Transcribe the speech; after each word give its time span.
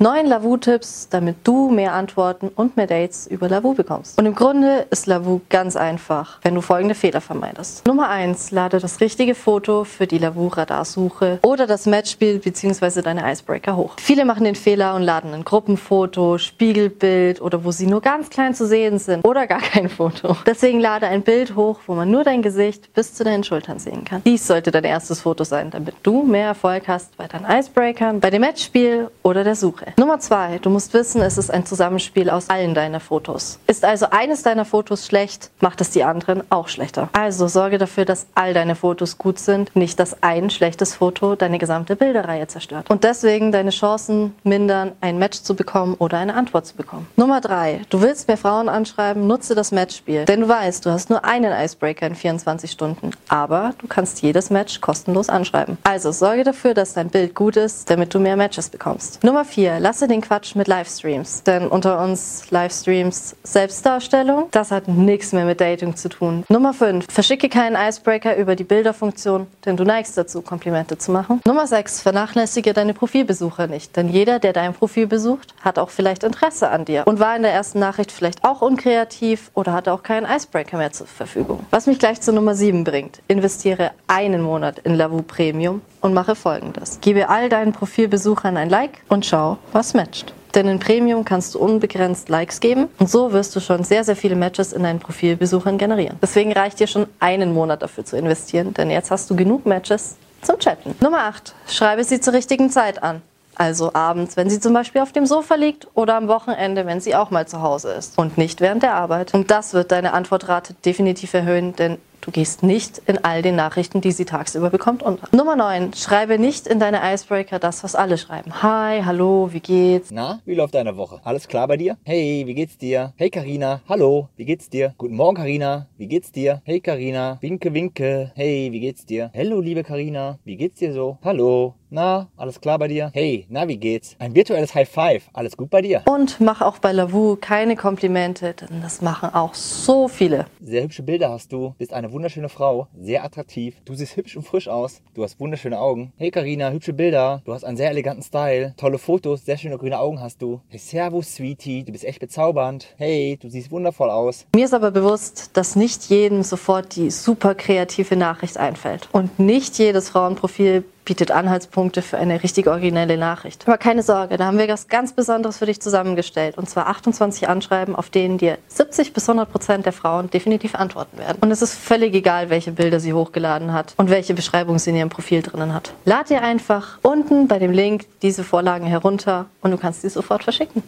Neun 0.00 0.26
Lavu-Tipps, 0.26 1.08
damit 1.10 1.38
du 1.42 1.70
mehr 1.70 1.92
Antworten 1.92 2.52
und 2.54 2.76
mehr 2.76 2.86
Dates 2.86 3.26
über 3.26 3.48
Lavu 3.48 3.74
bekommst. 3.74 4.16
Und 4.16 4.26
im 4.26 4.34
Grunde 4.36 4.86
ist 4.90 5.08
Lavu 5.08 5.40
ganz 5.48 5.74
einfach, 5.74 6.38
wenn 6.42 6.54
du 6.54 6.60
folgende 6.60 6.94
Fehler 6.94 7.20
vermeidest. 7.20 7.84
Nummer 7.84 8.08
eins: 8.08 8.52
Lade 8.52 8.78
das 8.78 9.00
richtige 9.00 9.34
Foto 9.34 9.82
für 9.82 10.06
die 10.06 10.18
Lavu-Radarsuche 10.18 11.40
oder 11.42 11.66
das 11.66 11.86
Matchspiel 11.86 12.38
bzw. 12.38 13.02
deine 13.02 13.28
Icebreaker 13.28 13.74
hoch. 13.74 13.94
Viele 13.98 14.24
machen 14.24 14.44
den 14.44 14.54
Fehler 14.54 14.94
und 14.94 15.02
laden 15.02 15.34
ein 15.34 15.44
Gruppenfoto, 15.44 16.38
Spiegelbild 16.38 17.40
oder 17.40 17.64
wo 17.64 17.72
sie 17.72 17.86
nur 17.86 18.00
ganz 18.00 18.30
klein 18.30 18.54
zu 18.54 18.68
sehen 18.68 19.00
sind 19.00 19.26
oder 19.26 19.48
gar 19.48 19.62
kein 19.62 19.88
Foto. 19.88 20.36
Deswegen 20.46 20.78
lade 20.78 21.08
ein 21.08 21.22
Bild 21.22 21.56
hoch, 21.56 21.80
wo 21.88 21.96
man 21.96 22.08
nur 22.08 22.22
dein 22.22 22.42
Gesicht 22.42 22.94
bis 22.94 23.14
zu 23.14 23.24
deinen 23.24 23.42
Schultern 23.42 23.80
sehen 23.80 24.04
kann. 24.04 24.22
Dies 24.24 24.46
sollte 24.46 24.70
dein 24.70 24.84
erstes 24.84 25.22
Foto 25.22 25.42
sein, 25.42 25.72
damit 25.72 25.96
du 26.04 26.22
mehr 26.22 26.46
Erfolg 26.46 26.86
hast 26.86 27.16
bei 27.16 27.26
deinen 27.26 27.46
Icebreakern, 27.50 28.20
bei 28.20 28.30
dem 28.30 28.42
Matchspiel 28.42 29.10
oder 29.24 29.42
der 29.42 29.56
Suche. 29.56 29.87
Nummer 29.96 30.18
zwei, 30.20 30.58
du 30.58 30.70
musst 30.70 30.94
wissen, 30.94 31.22
es 31.22 31.38
ist 31.38 31.50
ein 31.50 31.66
Zusammenspiel 31.66 32.30
aus 32.30 32.50
allen 32.50 32.74
deiner 32.74 33.00
Fotos. 33.00 33.58
Ist 33.66 33.84
also 33.84 34.06
eines 34.10 34.42
deiner 34.42 34.64
Fotos 34.64 35.06
schlecht, 35.06 35.50
macht 35.60 35.80
es 35.80 35.90
die 35.90 36.04
anderen 36.04 36.42
auch 36.50 36.68
schlechter. 36.68 37.08
Also 37.12 37.48
sorge 37.48 37.78
dafür, 37.78 38.04
dass 38.04 38.26
all 38.34 38.54
deine 38.54 38.74
Fotos 38.74 39.18
gut 39.18 39.38
sind, 39.38 39.74
nicht 39.74 39.98
dass 40.00 40.22
ein 40.22 40.50
schlechtes 40.50 40.94
Foto 40.94 41.34
deine 41.34 41.58
gesamte 41.58 41.96
Bilderreihe 41.96 42.46
zerstört. 42.46 42.90
Und 42.90 43.04
deswegen 43.04 43.52
deine 43.52 43.70
Chancen 43.70 44.34
mindern, 44.44 44.92
ein 45.00 45.18
Match 45.18 45.42
zu 45.42 45.54
bekommen 45.54 45.94
oder 45.98 46.18
eine 46.18 46.34
Antwort 46.34 46.66
zu 46.66 46.76
bekommen. 46.76 47.06
Nummer 47.16 47.40
drei, 47.40 47.82
du 47.90 48.00
willst 48.00 48.28
mehr 48.28 48.36
Frauen 48.36 48.68
anschreiben, 48.68 49.26
nutze 49.26 49.54
das 49.54 49.72
Matchspiel. 49.72 50.24
Denn 50.24 50.42
du 50.42 50.48
weißt, 50.48 50.84
du 50.86 50.90
hast 50.90 51.10
nur 51.10 51.24
einen 51.24 51.52
Icebreaker 51.52 52.06
in 52.06 52.14
24 52.14 52.70
Stunden, 52.70 53.10
aber 53.28 53.74
du 53.78 53.86
kannst 53.86 54.22
jedes 54.22 54.50
Match 54.50 54.80
kostenlos 54.80 55.28
anschreiben. 55.28 55.78
Also 55.84 56.12
sorge 56.12 56.44
dafür, 56.44 56.74
dass 56.74 56.94
dein 56.94 57.08
Bild 57.08 57.34
gut 57.34 57.56
ist, 57.56 57.88
damit 57.90 58.14
du 58.14 58.20
mehr 58.20 58.36
Matches 58.36 58.68
bekommst. 58.68 59.22
Nummer 59.24 59.44
vier, 59.44 59.77
lasse 59.78 60.08
den 60.08 60.20
Quatsch 60.20 60.54
mit 60.54 60.68
Livestreams. 60.68 61.42
Denn 61.44 61.68
unter 61.68 62.02
uns 62.02 62.50
Livestreams 62.50 63.36
Selbstdarstellung, 63.42 64.48
das 64.50 64.70
hat 64.70 64.88
nichts 64.88 65.32
mehr 65.32 65.44
mit 65.44 65.60
Dating 65.60 65.96
zu 65.96 66.08
tun. 66.08 66.44
Nummer 66.48 66.74
5. 66.74 67.06
Verschicke 67.10 67.48
keinen 67.48 67.76
Icebreaker 67.76 68.36
über 68.36 68.56
die 68.56 68.64
Bilderfunktion, 68.64 69.46
denn 69.64 69.76
du 69.76 69.84
neigst 69.84 70.16
dazu, 70.16 70.42
Komplimente 70.42 70.98
zu 70.98 71.12
machen. 71.12 71.40
Nummer 71.46 71.66
6. 71.66 72.02
Vernachlässige 72.02 72.72
deine 72.72 72.94
Profilbesucher 72.94 73.66
nicht. 73.66 73.96
Denn 73.96 74.08
jeder, 74.08 74.38
der 74.38 74.52
dein 74.52 74.74
Profil 74.74 75.06
besucht, 75.06 75.54
hat 75.60 75.78
auch 75.78 75.90
vielleicht 75.90 76.24
Interesse 76.24 76.70
an 76.70 76.84
dir 76.84 77.06
und 77.06 77.20
war 77.20 77.36
in 77.36 77.42
der 77.42 77.52
ersten 77.52 77.78
Nachricht 77.78 78.12
vielleicht 78.12 78.44
auch 78.44 78.62
unkreativ 78.62 79.50
oder 79.54 79.72
hatte 79.72 79.92
auch 79.92 80.02
keinen 80.02 80.26
Icebreaker 80.26 80.78
mehr 80.78 80.92
zur 80.92 81.06
Verfügung. 81.06 81.64
Was 81.70 81.86
mich 81.86 81.98
gleich 81.98 82.20
zu 82.20 82.32
Nummer 82.32 82.54
7 82.54 82.84
bringt. 82.84 83.20
Investiere 83.28 83.92
einen 84.06 84.42
Monat 84.42 84.78
in 84.80 84.94
Lavu 84.94 85.22
Premium 85.22 85.82
und 86.00 86.14
mache 86.14 86.34
folgendes. 86.34 86.98
Gebe 87.00 87.28
all 87.28 87.48
deinen 87.48 87.72
Profilbesuchern 87.72 88.56
ein 88.56 88.70
Like 88.70 89.02
und 89.08 89.26
schau, 89.26 89.58
was 89.72 89.94
matcht. 89.94 90.32
Denn 90.54 90.66
in 90.66 90.78
Premium 90.78 91.24
kannst 91.24 91.54
du 91.54 91.58
unbegrenzt 91.58 92.28
Likes 92.28 92.60
geben 92.60 92.88
und 92.98 93.10
so 93.10 93.32
wirst 93.32 93.54
du 93.54 93.60
schon 93.60 93.84
sehr, 93.84 94.04
sehr 94.04 94.16
viele 94.16 94.34
Matches 94.34 94.72
in 94.72 94.82
deinen 94.82 94.98
Profilbesuchern 94.98 95.78
generieren. 95.78 96.18
Deswegen 96.22 96.52
reicht 96.52 96.80
dir 96.80 96.86
schon 96.86 97.06
einen 97.20 97.52
Monat 97.52 97.82
dafür 97.82 98.04
zu 98.04 98.16
investieren, 98.16 98.74
denn 98.74 98.90
jetzt 98.90 99.10
hast 99.10 99.28
du 99.30 99.36
genug 99.36 99.66
Matches 99.66 100.16
zum 100.42 100.58
Chatten. 100.58 100.94
Nummer 101.00 101.24
8. 101.24 101.54
Schreibe 101.68 102.04
sie 102.04 102.20
zur 102.20 102.32
richtigen 102.32 102.70
Zeit 102.70 103.02
an. 103.02 103.22
Also 103.58 103.92
abends, 103.92 104.36
wenn 104.36 104.48
sie 104.48 104.60
zum 104.60 104.72
Beispiel 104.72 105.02
auf 105.02 105.10
dem 105.10 105.26
Sofa 105.26 105.56
liegt 105.56 105.88
oder 105.94 106.14
am 106.14 106.28
Wochenende, 106.28 106.86
wenn 106.86 107.00
sie 107.00 107.16
auch 107.16 107.30
mal 107.30 107.48
zu 107.48 107.60
Hause 107.60 107.92
ist. 107.92 108.16
Und 108.16 108.38
nicht 108.38 108.60
während 108.60 108.84
der 108.84 108.94
Arbeit. 108.94 109.34
Und 109.34 109.50
das 109.50 109.74
wird 109.74 109.90
deine 109.90 110.12
Antwortrate 110.12 110.74
definitiv 110.84 111.34
erhöhen, 111.34 111.74
denn 111.74 111.98
Du 112.20 112.32
gehst 112.32 112.62
nicht 112.62 112.98
in 113.06 113.24
all 113.24 113.42
den 113.42 113.56
Nachrichten, 113.56 114.00
die 114.00 114.10
sie 114.12 114.24
tagsüber 114.24 114.70
bekommt, 114.70 115.02
unter. 115.02 115.28
Nummer 115.34 115.56
9. 115.56 115.94
Schreibe 115.94 116.38
nicht 116.38 116.66
in 116.66 116.78
deine 116.78 117.00
Icebreaker 117.14 117.58
das, 117.58 117.84
was 117.84 117.94
alle 117.94 118.18
schreiben. 118.18 118.62
Hi, 118.62 119.02
hallo, 119.04 119.48
wie 119.52 119.60
geht's? 119.60 120.10
Na, 120.10 120.40
wie 120.44 120.54
läuft 120.54 120.74
deine 120.74 120.96
Woche? 120.96 121.20
Alles 121.24 121.46
klar 121.48 121.68
bei 121.68 121.76
dir? 121.76 121.96
Hey, 122.04 122.42
wie 122.46 122.54
geht's 122.54 122.76
dir? 122.76 123.12
Hey 123.16 123.30
Karina, 123.30 123.80
hallo, 123.88 124.28
wie 124.36 124.44
geht's 124.44 124.68
dir? 124.68 124.94
Guten 124.98 125.14
Morgen 125.16 125.36
Karina, 125.36 125.86
wie 125.96 126.06
geht's 126.08 126.32
dir? 126.32 126.60
Hey 126.64 126.80
Karina, 126.80 127.38
winke 127.40 127.72
winke. 127.72 128.32
Hey, 128.34 128.68
wie 128.72 128.80
geht's 128.80 129.06
dir? 129.06 129.30
Hallo 129.34 129.60
liebe 129.60 129.82
Karina, 129.84 130.38
wie 130.44 130.56
geht's 130.56 130.80
dir 130.80 130.92
so? 130.92 131.18
Hallo. 131.24 131.74
Na, 131.90 132.28
alles 132.36 132.60
klar 132.60 132.78
bei 132.78 132.86
dir? 132.88 133.10
Hey, 133.14 133.46
na, 133.48 133.66
wie 133.66 133.78
geht's? 133.78 134.14
Ein 134.18 134.34
virtuelles 134.34 134.74
High 134.74 134.86
Five. 134.86 135.22
Alles 135.32 135.56
gut 135.56 135.70
bei 135.70 135.80
dir? 135.80 136.02
Und 136.04 136.38
mach 136.38 136.60
auch 136.60 136.80
bei 136.80 136.92
Lavu 136.92 137.36
keine 137.40 137.76
Komplimente, 137.76 138.52
denn 138.52 138.82
das 138.82 139.00
machen 139.00 139.32
auch 139.32 139.54
so 139.54 140.06
viele. 140.06 140.44
Sehr 140.60 140.82
hübsche 140.82 141.02
Bilder 141.02 141.30
hast 141.30 141.50
du. 141.50 141.74
Bist 141.78 141.94
eine 142.08 142.14
wunderschöne 142.14 142.48
Frau. 142.48 142.88
Sehr 142.98 143.22
attraktiv. 143.22 143.76
Du 143.84 143.94
siehst 143.94 144.16
hübsch 144.16 144.36
und 144.36 144.42
frisch 144.42 144.66
aus. 144.66 145.02
Du 145.14 145.22
hast 145.22 145.38
wunderschöne 145.38 145.78
Augen. 145.78 146.12
Hey 146.16 146.30
Karina, 146.30 146.70
hübsche 146.70 146.94
Bilder. 146.94 147.42
Du 147.44 147.52
hast 147.52 147.64
einen 147.64 147.76
sehr 147.76 147.90
eleganten 147.90 148.22
Style. 148.22 148.72
Tolle 148.78 148.98
Fotos. 148.98 149.44
Sehr 149.44 149.58
schöne 149.58 149.76
grüne 149.76 149.98
Augen 149.98 150.20
hast 150.20 150.40
du. 150.40 150.60
Hey, 150.68 150.78
servus, 150.78 151.34
Sweetie. 151.34 151.84
Du 151.84 151.92
bist 151.92 152.04
echt 152.04 152.20
bezaubernd. 152.20 152.94
Hey, 152.96 153.38
du 153.40 153.50
siehst 153.50 153.70
wundervoll 153.70 154.08
aus. 154.08 154.46
Mir 154.54 154.64
ist 154.64 154.72
aber 154.72 154.90
bewusst, 154.90 155.50
dass 155.52 155.76
nicht 155.76 156.04
jedem 156.08 156.42
sofort 156.42 156.96
die 156.96 157.10
super 157.10 157.54
kreative 157.54 158.16
Nachricht 158.16 158.56
einfällt. 158.56 159.10
Und 159.12 159.38
nicht 159.38 159.78
jedes 159.78 160.08
Frauenprofil 160.08 160.84
bietet 161.08 161.30
Anhaltspunkte 161.30 162.02
für 162.02 162.18
eine 162.18 162.42
richtig 162.42 162.66
originelle 162.66 163.16
Nachricht. 163.16 163.66
Aber 163.66 163.78
keine 163.78 164.02
Sorge, 164.02 164.36
da 164.36 164.44
haben 164.44 164.58
wir 164.58 164.68
was 164.68 164.88
ganz 164.88 165.14
Besonderes 165.14 165.56
für 165.56 165.64
dich 165.64 165.80
zusammengestellt. 165.80 166.58
Und 166.58 166.68
zwar 166.68 166.86
28 166.86 167.48
Anschreiben, 167.48 167.96
auf 167.96 168.10
denen 168.10 168.36
dir 168.36 168.58
70 168.68 169.14
bis 169.14 169.26
100 169.26 169.50
Prozent 169.50 169.86
der 169.86 169.94
Frauen 169.94 170.28
definitiv 170.28 170.74
antworten 170.74 171.16
werden. 171.16 171.38
Und 171.40 171.50
es 171.50 171.62
ist 171.62 171.72
völlig 171.72 172.14
egal, 172.14 172.50
welche 172.50 172.72
Bilder 172.72 173.00
sie 173.00 173.14
hochgeladen 173.14 173.72
hat 173.72 173.94
und 173.96 174.10
welche 174.10 174.34
Beschreibung 174.34 174.78
sie 174.78 174.90
in 174.90 174.96
ihrem 174.96 175.08
Profil 175.08 175.40
drinnen 175.40 175.72
hat. 175.72 175.94
Lad 176.04 176.28
dir 176.28 176.42
einfach 176.42 176.98
unten 177.00 177.48
bei 177.48 177.58
dem 177.58 177.72
Link 177.72 178.04
diese 178.20 178.44
Vorlagen 178.44 178.86
herunter 178.86 179.46
und 179.62 179.70
du 179.70 179.78
kannst 179.78 180.02
sie 180.02 180.10
sofort 180.10 180.44
verschicken. 180.44 180.82